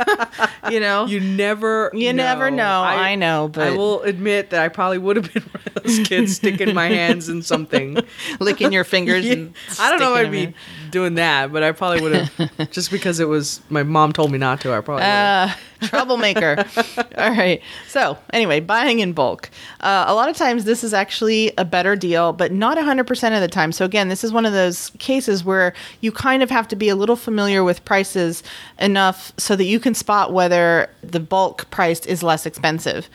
[0.70, 1.06] you know.
[1.06, 2.82] You never, You never know.
[2.82, 6.06] I know, but- I will admit that I probably would have been one of those
[6.06, 7.98] kids sticking my hands in something.
[8.38, 9.32] licking your fingers Yeah.
[9.32, 10.54] and I don't know I'd be them
[10.94, 14.38] doing that, but I probably would have just because it was my mom told me
[14.38, 14.72] not to.
[14.72, 15.04] I probably.
[15.04, 15.50] Uh,
[15.88, 16.64] troublemaker.
[17.18, 17.60] All right.
[17.88, 19.50] So, anyway, buying in bulk.
[19.80, 23.40] Uh, a lot of times this is actually a better deal, but not 100% of
[23.40, 23.72] the time.
[23.72, 26.88] So, again, this is one of those cases where you kind of have to be
[26.88, 28.44] a little familiar with prices
[28.78, 33.08] enough so that you can spot whether the bulk price is less expensive.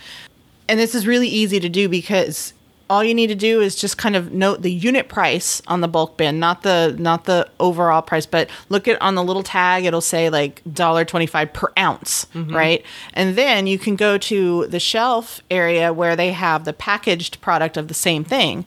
[0.67, 2.53] And this is really easy to do because
[2.89, 5.87] all you need to do is just kind of note the unit price on the
[5.87, 9.85] bulk bin, not the not the overall price, but look at on the little tag
[9.85, 12.55] it'll say like $1.25 per ounce, mm-hmm.
[12.55, 12.83] right?
[13.13, 17.77] And then you can go to the shelf area where they have the packaged product
[17.77, 18.65] of the same thing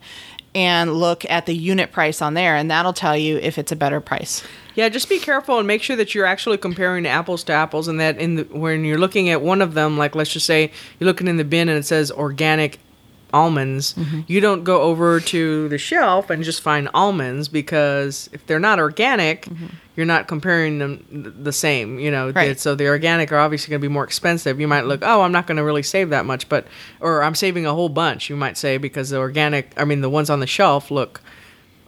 [0.55, 3.75] and look at the unit price on there and that'll tell you if it's a
[3.75, 4.43] better price.
[4.75, 7.99] Yeah, just be careful and make sure that you're actually comparing apples to apples, and
[7.99, 11.05] that in the when you're looking at one of them, like let's just say you're
[11.05, 12.79] looking in the bin and it says organic
[13.33, 14.21] almonds, Mm-hmm.
[14.27, 18.79] you don't go over to the shelf and just find almonds because if they're not
[18.79, 19.47] organic,
[19.95, 21.99] you're not comparing them the same.
[21.99, 22.37] You know, Mm-hmm.
[22.37, 22.59] Right.
[22.59, 24.59] so the organic are obviously going to be more expensive.
[24.61, 26.65] You might look, oh, I'm not going to really save that much, but
[27.01, 28.29] or I'm saving a whole bunch.
[28.29, 31.21] You might say because the organic, I mean, the ones on the shelf look.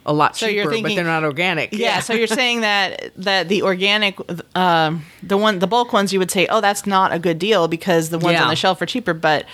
[0.08, 1.72] A lot So cheaper, you're but they're not organic.
[1.72, 4.16] Yeah, so you're saying that that the organic,
[4.54, 7.66] um, the one, the bulk ones, you would say, oh, that's not a good deal
[7.66, 8.44] because the ones Yeah.
[8.44, 9.46] on the shelf are cheaper, but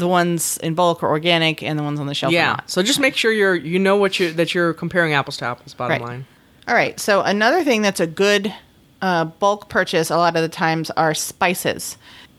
[0.00, 2.46] the ones in bulk are organic and the ones on the shelf are Yeah.
[2.50, 2.70] not.
[2.70, 5.74] So just make sure you're you know what you that you're comparing apples to apples.
[5.74, 6.02] Bottom Right.
[6.08, 6.26] line.
[6.66, 6.98] All right.
[6.98, 8.52] So another thing that's a good
[9.02, 11.96] uh, bulk purchase a lot of the times are spices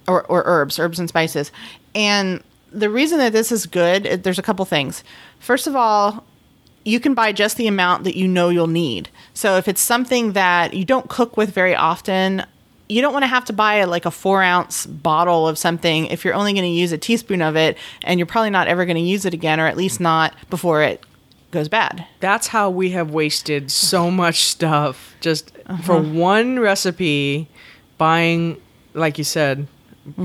[0.07, 1.51] or, or herbs, herbs and spices.
[1.95, 5.03] And the reason that this is good, uh, there's a couple things.
[5.39, 6.23] First of all,
[6.83, 9.09] you can buy just the amount that you know you'll need.
[9.33, 12.43] So if it's something that you don't cook with very often,
[12.91, 16.23] you don't want to have to buy like a four ounce bottle of something if
[16.25, 18.97] you're only going to use a teaspoon of it and you're probably not ever going
[18.97, 21.01] to use it again, or at least not before it
[21.51, 22.05] goes bad.
[22.19, 25.51] That's how we have wasted so much stuff just
[25.83, 26.01] for Uh-huh.
[26.13, 27.47] one recipe.
[27.97, 28.59] Buying,
[28.93, 29.67] like you said,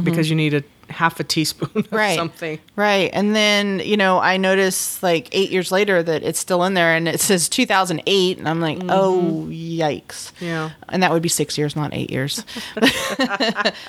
[0.03, 1.95] because you need a half a teaspoon of Mm-hmm.
[1.97, 2.17] right.
[2.17, 2.59] something.
[2.77, 3.11] right.
[3.13, 6.95] And then you know i notice like eight years later that it's still in there
[6.95, 10.33] and it says 2008 and i'm like oh yikes.
[10.41, 10.71] Yeah.
[10.89, 12.45] and that would be six years not eight years.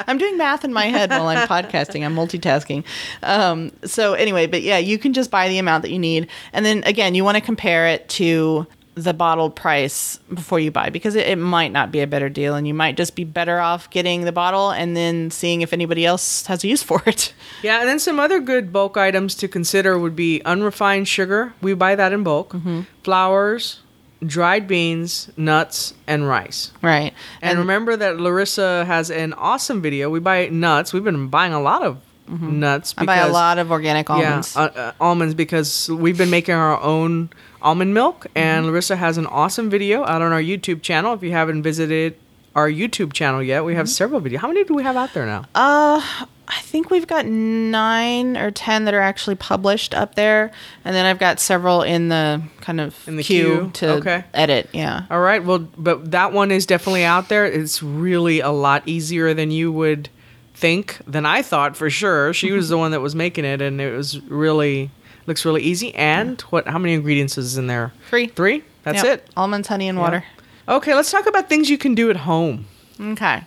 [0.08, 2.06] I'm doing math in my head while i'm podcasting.
[2.06, 2.84] I'm multitasking.
[3.24, 6.28] Um, so anyway but yeah you can just buy the amount that you need.
[6.54, 8.66] And then again you want to compare it to
[8.98, 12.56] the bottled price before you buy because it, it might not be a better deal
[12.56, 16.04] and you might just be better off getting the bottle and then seeing if anybody
[16.04, 17.32] else has a use for it
[17.62, 21.54] Yeah, and then some other good bulk items to consider would be unrefined sugar.
[21.62, 22.54] We buy that in bulk.
[22.54, 22.82] Mm-hmm.
[23.04, 23.82] Flours,
[24.26, 26.72] dried beans, nuts, and rice.
[26.82, 30.10] right And, remember that Larissa has an awesome video.
[30.10, 30.92] We buy nuts.
[30.92, 32.94] We've been buying a lot of nuts.
[32.94, 33.02] Mm-hmm.
[33.02, 36.56] i buy a lot of organic almonds Yeah, uh, uh, almonds because we've been making
[36.56, 37.30] our own
[37.62, 38.72] almond milk, and Mm-hmm.
[38.72, 41.14] Larissa has an awesome video out on our YouTube channel.
[41.14, 42.16] If you haven't visited
[42.56, 43.92] our YouTube channel yet, we have Mm-hmm.
[43.92, 44.38] several videos.
[44.38, 45.46] How many do we have out there now?
[45.56, 46.02] Uh,
[46.50, 50.52] I think we've got nine or ten that are actually published up there,
[50.86, 54.24] and then I've got several in the kind of In the queue, queue, to okay.
[54.34, 54.70] edit.
[54.74, 55.44] Yeah, All right.
[55.44, 57.46] Well, but that one is definitely out there.
[57.46, 60.10] It's really a lot easier than you would
[60.54, 62.34] think, than I thought for sure.
[62.34, 64.90] She was the one that was making it, and it was really
[65.28, 65.94] looks really easy.
[65.96, 66.68] And what?
[66.68, 67.94] How many ingredients is in there?
[68.10, 68.28] Three.
[68.28, 68.64] Three.
[68.84, 69.20] That's Yep.
[69.20, 69.30] it.
[69.38, 70.24] Almonds, honey, and water.
[70.68, 70.96] Okay.
[70.96, 72.66] Let's talk about things you can do at home.
[73.00, 73.44] Okay.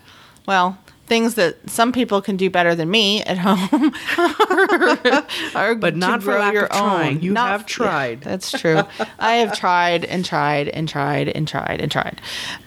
[0.46, 3.92] Well, things that some people can do better than me at home
[5.56, 7.16] are But not for grow lack your of trying.
[7.16, 7.22] own.
[7.22, 8.20] You Not- have tried.
[8.22, 8.82] Yeah, that's true.
[9.18, 12.20] I have tried and tried and tried and tried and tried.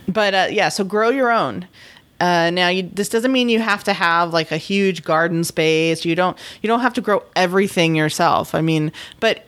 [0.08, 1.68] But uh, yeah, so grow your own.
[2.24, 6.06] Uh, now, you, this doesn't mean you have to have like a huge garden space.
[6.06, 6.38] You don't.
[6.62, 8.56] You don't have to grow everything yourself.
[8.56, 9.46] I mean, but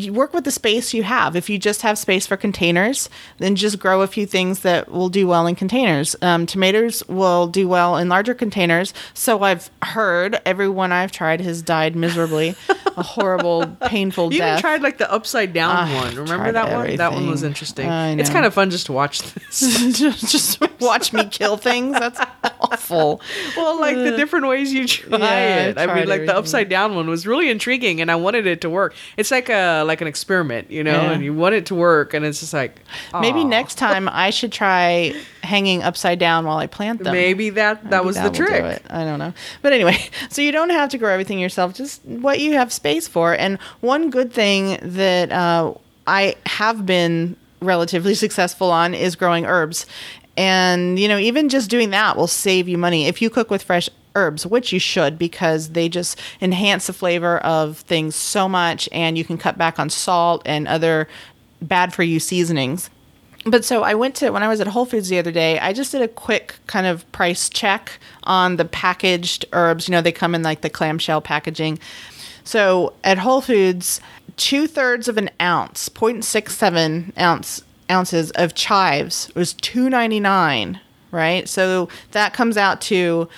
[0.00, 1.36] you work with the space you have.
[1.36, 5.08] If you just have space for containers, then just grow a few things that will
[5.08, 6.16] do well in containers.
[6.22, 8.92] Um, tomatoes will do well in larger containers.
[9.14, 12.56] So I've heard everyone I've tried has died miserably,
[12.96, 14.58] a horrible, painful death.
[14.58, 16.14] You tried like the upside down Ah, one.
[16.16, 16.96] Remember that one?
[16.96, 17.88] That one was interesting.
[17.88, 19.60] I It's kind of fun just to watch this.
[19.98, 21.92] just, just watch me kill things.
[21.98, 22.20] That's
[22.60, 23.20] awful.
[23.56, 25.78] well, like the different ways you try Yeah, I it.
[25.78, 28.60] I, tried mean, like the upside down one was really intriguing, and I wanted it
[28.62, 28.94] to work.
[29.16, 31.12] It's like a like an experiment, you know, Yeah.
[31.12, 32.80] and you want it to work, and it's just like
[33.20, 37.12] Maybe next time I should try hanging upside down while I plant them.
[37.12, 38.64] Maybe that that Maybe was the will do trick.
[38.64, 38.82] it.
[38.90, 39.32] I don't know.
[39.62, 39.96] But anyway,
[40.30, 43.34] so you don't have to grow everything yourself, just what you have space for.
[43.34, 45.74] And one good thing that uh,
[46.06, 49.86] I have been relatively successful on is growing herbs.
[50.36, 53.62] And, you know, even just doing that will save you money if you cook with
[53.62, 58.88] fresh herbs, which you should because they just enhance the flavor of things so much
[58.92, 61.08] and you can cut back on salt and other
[61.60, 62.90] bad for you seasonings.
[63.46, 65.72] But so I went to when I was at Whole Foods the other day, I
[65.72, 69.86] just did a quick kind of price check on the packaged herbs.
[69.86, 71.78] You know, they come in like the clamshell packaging.
[72.44, 74.00] So at Whole Foods,
[74.36, 81.46] two thirds of an ounce, 0.67 ounce ounces of chives was two ninety nine, right?
[81.48, 83.28] So that comes out to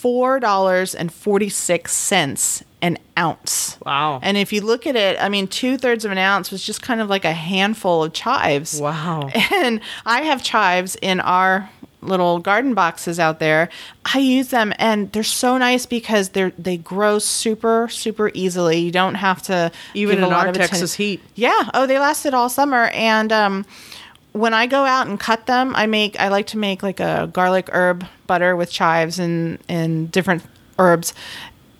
[0.00, 3.76] four dollars and forty six cents an ounce.
[3.84, 4.20] Wow.
[4.22, 6.80] And if you look at it, I mean, two thirds of an ounce was just
[6.80, 8.80] kind of like a handful of chives.
[8.80, 9.28] Wow.
[9.52, 11.68] And I have chives in our
[12.00, 13.68] little garden boxes out there.
[14.14, 18.78] I use them and they're so nice because they're they grow super super easily.
[18.78, 21.20] You don't have to Even in lot our Texas heat.
[21.34, 21.68] Yeah.
[21.74, 23.66] Oh, they lasted all summer and um
[24.32, 27.28] when I go out and cut them, I make I like to make like a
[27.32, 30.44] garlic herb butter with chives and and different
[30.78, 31.14] herbs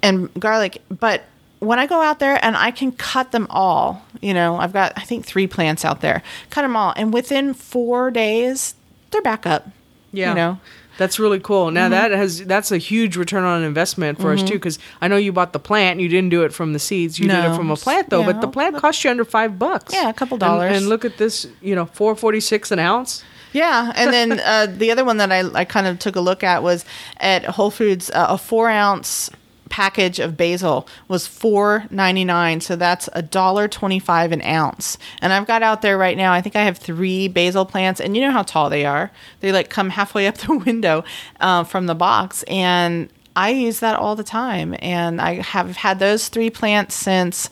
[0.03, 1.25] and garlic, but
[1.59, 4.95] when I go out there and I can cut them all, you know, I've got
[4.97, 6.23] I think 3 plants out there.
[6.49, 8.75] Cut them all and within 4 days
[9.11, 9.69] they're back up.
[10.13, 10.31] Yeah.
[10.31, 10.61] You know.
[11.01, 11.71] That's really cool.
[11.71, 11.91] Now Mm-hmm.
[11.93, 15.33] that has that's a huge return on investment for us too, because I know you
[15.33, 15.99] bought the plant.
[15.99, 17.19] You didn't do it from the seeds.
[17.19, 18.23] You did it from a plant though.
[18.23, 19.95] But the plant cost you under five bucks.
[19.95, 20.77] Yeah, a couple And- dollars.
[20.77, 23.25] And, look at this, you know, four forty six an ounce.
[23.55, 26.45] Yeah, and then uh, the other one that I, I kind of took a look
[26.45, 26.85] at was
[27.17, 28.11] at Whole Foods.
[28.11, 29.31] Uh, a four ounce
[29.71, 34.99] package of basil was four ninety nine, so that's a dollar twenty five an ounce.
[35.23, 36.33] And I've got out there right now.
[36.33, 39.11] I think I have three basil plants, and you know how tall they are.
[39.41, 41.05] They like come halfway up the window
[41.41, 44.75] uh, from the box, and I use that all the time.
[44.81, 47.49] And I have had those three plants since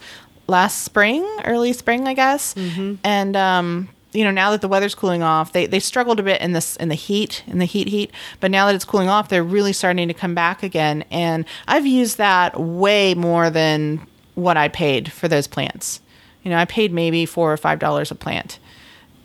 [0.47, 2.53] last spring, early spring, I guess.
[3.03, 6.41] And um, you know, now that the weather's cooling off, they they struggled a bit
[6.41, 8.11] in this in the heat, in the heat heat.
[8.39, 11.03] But now that it's cooling off, they're really starting to come back again.
[11.11, 16.01] And I've used that way more than what I paid for those plants.
[16.43, 18.59] You know, I paid maybe four or five dollars a plant.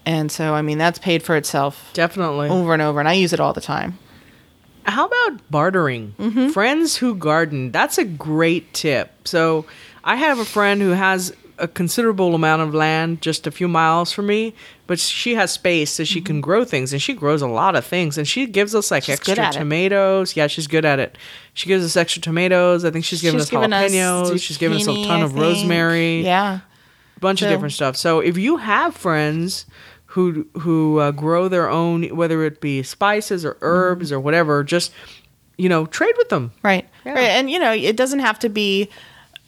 [0.07, 2.51] And so, I mean, that's paid for itself Definitely.
[2.51, 3.99] over and over, and I use it all the time.
[4.85, 6.15] How about bartering?
[6.19, 6.49] Mm-hmm.
[6.51, 7.73] Friends who garden.
[7.73, 9.27] That's a great tip.
[9.27, 9.65] So
[10.03, 14.11] I have a friend who has a considerable amount of land just a few miles
[14.13, 14.55] from me,
[14.87, 17.85] but she has space so she can grow things and she grows a lot of
[17.85, 19.13] things and she gives us like Mm-hmm.
[19.13, 19.59] She's extra at it.
[19.59, 20.37] tomatoes.
[20.37, 21.17] Yeah, she's good at it.
[21.53, 22.85] She gives us extra tomatoes.
[22.85, 24.41] I think she's given She's us given us jalapenos.
[24.41, 25.43] she's given us a ton I of think.
[25.43, 26.61] rosemary Yeah.
[27.17, 27.97] a bunch of different stuff.
[27.97, 29.67] So if you have friends
[30.07, 34.93] who who uh, grow their own, whether it be spices or herbs or whatever, just
[35.57, 36.51] you know, trade with them.
[36.65, 36.89] Right.
[37.05, 37.13] Yeah.
[37.15, 37.31] Right.
[37.31, 38.91] And you know, it doesn't have to be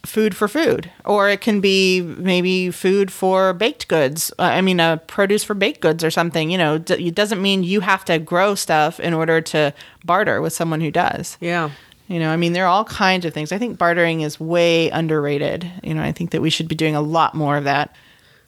[0.06, 4.32] food for food, or it can be maybe food for baked goods.
[4.38, 6.50] Uh, I mean, uh, produce for baked goods or something.
[6.50, 10.40] You know, d- it doesn't mean you have to grow stuff in order to barter
[10.40, 11.36] with someone who does.
[11.40, 11.70] Yeah.
[12.08, 13.50] You know, I mean, there are all kinds of things.
[13.50, 15.70] I think bartering is way underrated.
[15.82, 17.94] You know, I think that we should be doing a lot more of that.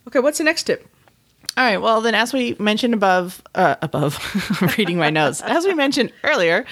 [0.06, 0.86] Okay, what's the next tip?
[1.58, 1.82] All right.
[1.82, 4.16] Well, then, as we mentioned above, uh, above,
[4.78, 5.42] reading my notes.
[5.42, 6.64] As we mentioned earlier,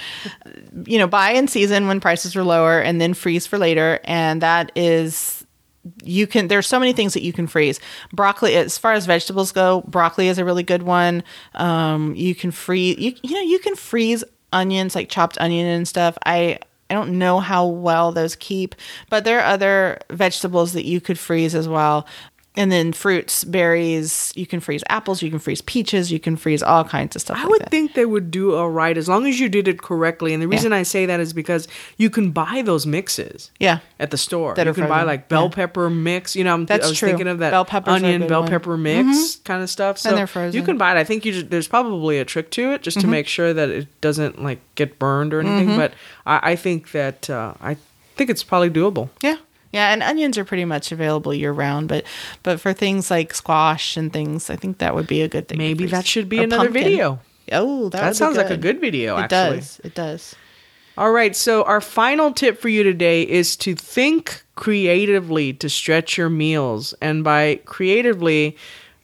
[0.85, 3.99] you know, buy in season when prices are lower, and then freeze for later.
[4.05, 5.45] And that is,
[6.05, 6.47] you can.
[6.47, 7.81] There's so many things that you can freeze.
[8.13, 11.25] Broccoli, as far as vegetables go, broccoli is a really good one.
[11.57, 12.97] Um, you can freeze.
[12.97, 14.23] You you know, you can freeze
[14.53, 16.17] onions, like chopped onion and stuff.
[16.25, 16.61] I.
[16.89, 18.77] I don't know how well those keep,
[19.11, 22.07] but there are other vegetables that you could freeze as well.
[22.57, 26.63] And then fruits, berries, you can freeze apples, you can freeze peaches, you can freeze
[26.63, 27.37] all kinds of stuff.
[27.37, 27.71] I like would that.
[27.71, 30.33] think they would do all right as long as you did it correctly.
[30.33, 33.51] And the reason I say that is because you can buy those mixes.
[33.61, 33.81] Yeah.
[34.01, 35.55] At the store, That you can buy like bell Yeah.
[35.55, 36.35] pepper mix.
[36.35, 37.09] You know, I'm, That's I was true.
[37.09, 38.49] thinking of that Bell peppers onion bell one.
[38.49, 39.09] pepper mm-hmm.
[39.11, 39.99] mix kind of stuff.
[39.99, 40.59] So they're frozen.
[40.59, 40.99] you can buy it.
[40.99, 43.11] I think you just, there's probably a trick to it just to mm-hmm.
[43.11, 45.69] make sure that it doesn't like get burned or anything.
[45.69, 45.77] Mm-hmm.
[45.77, 45.93] But
[46.25, 47.77] I, I think that uh, I
[48.17, 49.11] think it's probably doable.
[49.23, 49.37] Yeah.
[49.73, 52.05] Yeah, and onions are pretty much available year round, but
[52.43, 55.59] but for things like squash and things, I think that would be a good thing.
[55.59, 56.85] Maybe that should be Or another pumpkin.
[56.85, 57.21] video.
[57.53, 59.57] Oh, that, would That sounds like a good video, It actually.
[59.59, 59.81] does.
[59.85, 60.35] It does.
[60.99, 66.17] All right, so our final tip for you today is to think creatively to stretch
[66.17, 66.95] your meals.
[67.03, 68.57] And by creatively,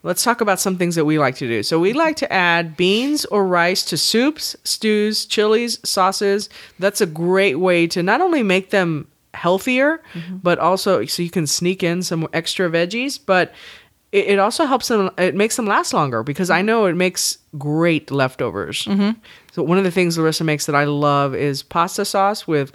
[0.03, 1.63] let's talk about some things that we like to do.
[1.63, 6.49] So we like to add beans or rice to soups, stews, chilies, sauces.
[6.79, 9.07] That's a great way to not only make them
[9.43, 10.01] healthier,
[10.43, 13.53] but also so you can sneak in some extra veggies, but
[14.13, 17.39] it, it also helps them it makes them last longer because i know it makes
[17.57, 19.11] great leftovers mm-hmm.
[19.53, 22.73] so one of the things larissa makes that i love is pasta sauce with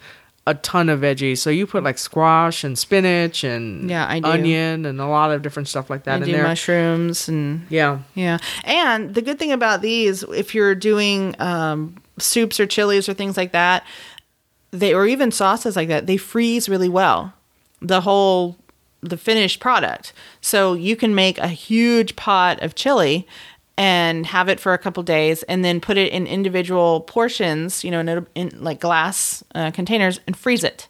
[0.48, 4.30] a ton of veggies so you put like squash and spinach and Yeah, I do.
[4.30, 7.68] onion and a lot of different stuff like that I in do there mushrooms and
[7.70, 8.38] yeah Yeah.
[8.64, 13.36] And the good thing about these, if you're doing um, soups or chilies or things
[13.36, 13.84] like that,
[14.72, 17.34] they or even sauces like that, they freeze really well.
[17.82, 18.58] The whole
[19.02, 20.12] the finished product.
[20.42, 23.28] So you can make a huge pot of chili
[23.78, 27.92] and have it for a couple days and then put it in individual portions, you
[27.92, 30.88] know, in, a- in like glass uh, containers and freeze it.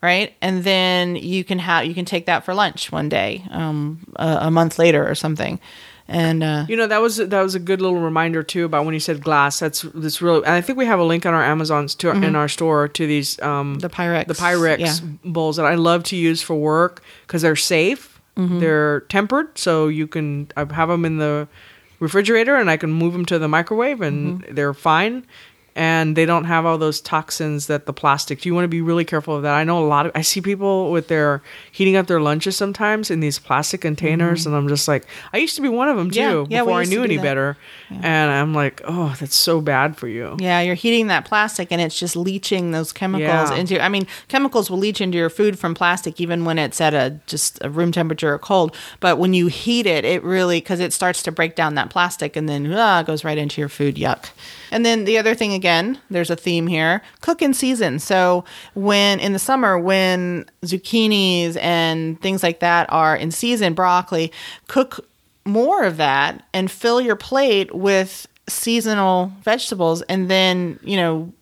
[0.00, 0.34] Right.
[0.40, 4.38] And then you can have, you can take that for lunch one day, um, a,
[4.42, 5.58] a month later or something.
[6.10, 8.94] And, uh, You know that was that was a good little reminder too about when
[8.94, 9.58] you said glass.
[9.60, 10.38] That's that's really.
[10.44, 13.06] And I think we have a link on our Amazon's to in our store to
[13.06, 13.78] these um Mm-hmm.
[13.80, 14.94] The Pyrex, the Pyrex yeah.
[15.24, 18.20] bowls that I love to use for work because they're safe.
[18.36, 18.60] Mm-hmm.
[18.60, 21.46] They're tempered, so you can I have them in the
[22.00, 24.54] refrigerator and I can move them to the microwave and Mm-hmm.
[24.54, 25.26] they're fine.
[25.78, 28.40] And they don't have all those toxins that the plastic.
[28.40, 29.54] Do you want to be really careful of that.
[29.54, 33.12] I know a lot of I see people with their heating up their lunches sometimes
[33.12, 36.10] in these plastic containers, and I'm just like, I used to be one of them
[36.10, 36.50] too Mm-hmm.
[36.52, 37.22] Yeah, yeah, before I knew any that.
[37.22, 37.56] better.
[37.90, 40.36] And I'm like, oh, that's so bad for you.
[40.40, 43.56] Yeah, you're heating that plastic and it's just leaching those chemicals Yeah.
[43.60, 46.92] into I mean, chemicals will leach into your food from plastic even when it's at
[46.92, 50.80] a just a room temperature or cold, but when you heat it, it really cuz
[50.80, 53.94] it starts to break down that plastic and then ah, goes right into your food.
[53.94, 54.30] Yuck.
[54.70, 55.67] And then the other thing again,
[56.10, 57.02] there's a theme here.
[57.20, 57.98] Cook in season.
[57.98, 64.32] So when in the summer when zucchinis and things like that are in season, broccoli,
[64.66, 65.06] cook
[65.44, 71.32] more of that and fill your plate with seasonal vegetables and then, you know,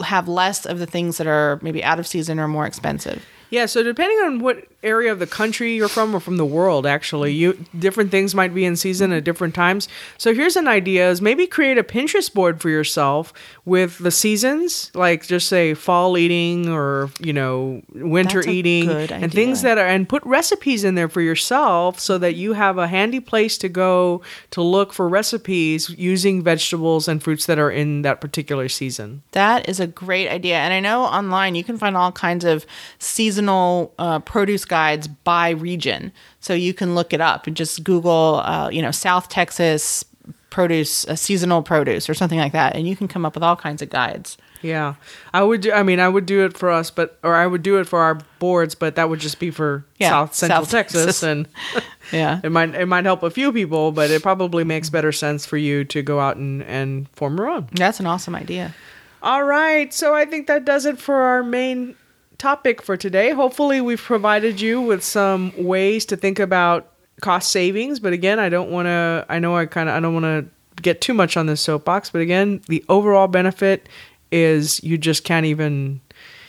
[0.00, 3.24] have less of the things that are maybe out of season or more expensive.
[3.50, 6.86] Yeah, so depending on what area of the country you're from or from the world
[6.86, 9.88] actually, you different things might be in season at different times.
[10.18, 13.32] So here's an idea is maybe create a Pinterest board for yourself
[13.64, 19.62] with the seasons, like just say fall eating or, you know, winter eating and things
[19.62, 23.20] that are and put recipes in there for yourself so that you have a handy
[23.20, 28.20] place to go to look for recipes using vegetables and fruits that are in that
[28.20, 29.22] particular season.
[29.32, 30.58] That is a great idea.
[30.58, 32.64] And I know online you can find all kinds of
[33.00, 36.12] seasonal uh, produce guides by region.
[36.40, 40.04] So you can look it up and just Google, uh, you know, South Texas
[40.50, 42.74] produce, uh, seasonal produce or something like that.
[42.76, 44.38] And you can come up with all kinds of guides.
[44.60, 44.94] Yeah,
[45.32, 45.60] I would.
[45.60, 47.84] Do, I mean, I would do it for us, but or I would do it
[47.86, 51.22] for our boards, but that would just be for Yeah, South Central South Texas, Texas.
[51.22, 51.48] and
[52.12, 52.40] Yeah.
[52.44, 55.56] it might it might help a few people, but it probably makes better sense for
[55.56, 57.68] you to go out and and form your own.
[57.72, 58.74] That's an awesome idea.
[59.22, 61.94] All right, so I think that does it for our main
[62.38, 63.32] topic for today.
[63.32, 68.00] Hopefully, we've provided you with some ways to think about cost savings.
[68.00, 69.26] But again, I don't want to.
[69.28, 69.94] I know I kind of.
[69.94, 72.10] I don't want to get too much on this soapbox.
[72.10, 73.88] But again, the overall benefit
[74.30, 76.00] is you just can't even.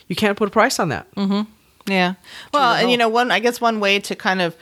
[0.07, 1.13] You can't put a price on that.
[1.15, 1.51] Mm-hmm.
[1.91, 2.15] Yeah.
[2.53, 4.55] Well, and you know, one I guess one way to kind of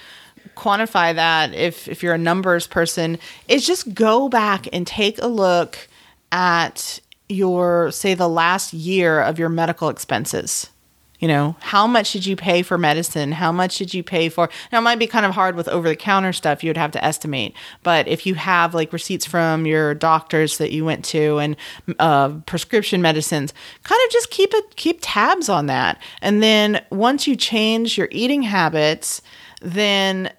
[0.56, 5.28] quantify that if if you're a numbers person is just go back and take a
[5.28, 5.88] look
[6.32, 10.70] at your say the last year of your medical expenses.
[11.19, 13.32] You know, how much did you pay for medicine?
[13.32, 14.49] How much did you pay for?
[14.71, 16.91] Now, it might be kind of hard with over the counter stuff, you would have
[16.91, 17.56] to estimate.
[17.82, 21.56] But if you have like receipts from your doctors that you went to and
[21.97, 23.51] uh, prescription medicines,
[23.84, 25.99] kind of just keep it, keep tabs on that.
[26.21, 29.23] And then once you change your eating habits,
[29.62, 30.32] then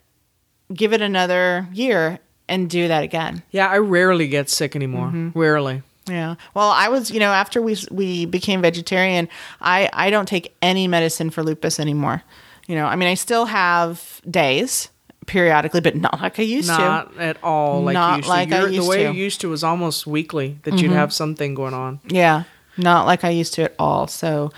[0.73, 3.43] give it another year and do that again.
[3.51, 5.33] Yeah, I rarely get sick anymore.
[5.35, 5.83] Rarely.
[6.09, 6.37] Yeah.
[6.55, 9.29] Well, I was, you know, after we we became vegetarian,
[9.61, 12.23] I I don't take any medicine for lupus anymore.
[12.67, 14.89] You know, I mean, I still have days
[15.27, 16.79] periodically, but not like I used to.
[16.79, 18.57] Not at all like Not used like to.
[18.57, 19.13] I used the way to.
[19.13, 22.01] you used to was almost weekly that you'd have something going on.
[22.09, 22.45] Yeah,
[22.77, 24.07] not like I used to at all.
[24.07, 24.51] So,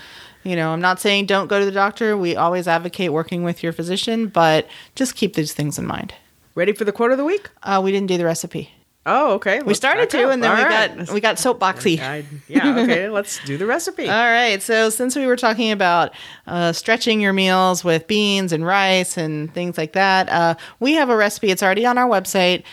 [0.43, 2.17] you know, I'm not saying don't go to the doctor.
[2.17, 6.13] We always advocate working with your physician, but just keep these things in mind.
[6.55, 7.49] Ready for the quote of the week?
[7.63, 8.71] Uh, we didn't do the recipe.
[9.05, 9.61] Oh, okay.
[9.63, 11.99] We started to, and then we got we got soapboxy.
[11.99, 12.77] I, yeah.
[12.83, 13.09] Okay.
[13.09, 14.07] let's do the recipe.
[14.07, 14.61] All right.
[14.61, 16.13] So since we were talking about
[16.45, 21.09] uh, stretching your meals with beans and rice and things like that, uh, we have
[21.09, 21.49] a recipe.
[21.49, 22.63] It's already on our website.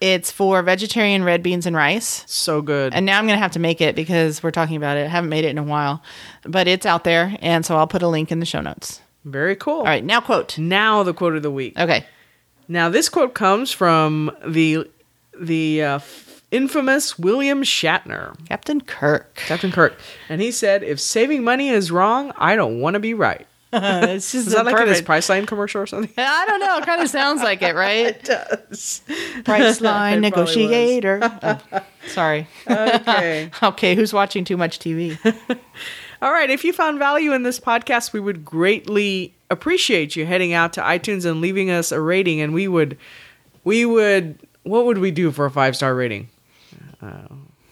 [0.00, 2.24] It's for vegetarian red beans and rice.
[2.26, 2.94] so good.
[2.94, 5.04] And now I'm going to have to make it because we're talking about it.
[5.04, 6.02] I haven't made it in a while,
[6.42, 7.36] but it's out there.
[7.40, 9.00] And so I'll put a link in the show notes.
[9.24, 9.78] Very cool.
[9.78, 10.04] All right.
[10.04, 10.58] Now, quote.
[10.58, 11.78] Now the quote of the week.
[11.78, 12.04] Okay.
[12.68, 14.90] Now this quote comes from the
[15.38, 19.34] the uh, f- infamous William Shatner, Captain Kirk.
[19.34, 23.14] Captain Kirk, and he said, "If saving money is wrong, I don't want to be
[23.14, 25.26] right." it's just Is that like in his perfect.
[25.28, 26.12] Priceline commercial or something?
[26.16, 26.78] I don't know.
[26.78, 28.22] It kind of sounds like it, right?
[28.24, 29.02] does.
[29.08, 30.20] Priceline It probably was.
[30.20, 31.18] negotiator.
[31.22, 31.60] Oh,
[32.06, 32.46] sorry.
[32.70, 33.50] Okay.
[33.60, 35.18] Okay, who's watching too much TV?
[36.22, 36.50] All right.
[36.50, 40.80] If you found value in this podcast, we would greatly appreciate you heading out to
[40.80, 42.40] iTunes and leaving us a rating.
[42.40, 42.96] And we would,
[43.64, 46.28] we would, what would we do for a five star rating?
[47.00, 47.28] Uh,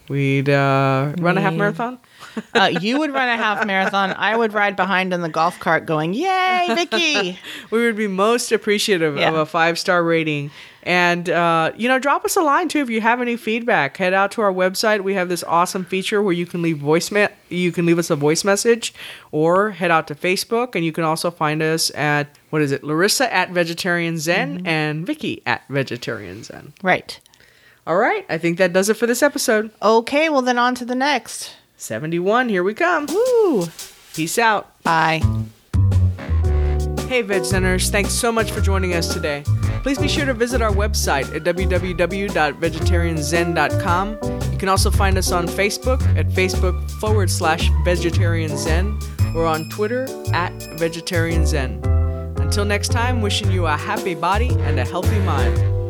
[0.09, 1.99] we'd uh, run a half marathon.
[2.55, 4.15] Uh, you would run a half marathon.
[4.17, 7.39] I would ride behind in the golf cart going, Yay, Vicky!
[7.71, 10.51] We would be most appreciative of a five star rating.
[10.83, 13.99] And, uh, you know, drop us a line too if you have any feedback.
[13.99, 15.03] Head out to our website.
[15.03, 17.13] We have this awesome feature where you can leave voice
[17.51, 18.95] you can leave us a voice message
[19.31, 22.85] or head out to Facebook and you can also find us at what is it?
[22.85, 24.67] Larissa at Vegetarian Zen Mm-hmm.
[24.67, 26.75] and Vicky at Vegetarian Zen.
[26.83, 27.19] Right.
[27.87, 29.71] All right, I think that does it for this episode.
[29.83, 31.57] Okay, well, then on to the next.
[31.79, 33.07] 71, here we come.
[33.07, 33.67] Woo!
[34.15, 34.81] Peace out.
[34.83, 35.21] Bye.
[37.09, 39.43] Hey, Veg Centers, thanks so much for joining us today.
[39.83, 44.19] Please be sure to visit our website at www.vegetarianzen.com.
[44.53, 48.99] You can also find us on Facebook at Facebook forward slash vegetarian zen
[49.35, 51.81] or on Twitter at vegetarian zen.
[52.53, 55.82] Until next time, wishing you a happy body and a healthy mind.